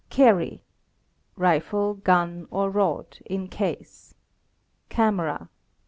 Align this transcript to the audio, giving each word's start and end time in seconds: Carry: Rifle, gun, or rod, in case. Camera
Carry: 0.09 0.63
Rifle, 1.35 1.93
gun, 1.93 2.47
or 2.49 2.71
rod, 2.71 3.19
in 3.27 3.47
case. 3.47 4.15
Camera 4.89 5.47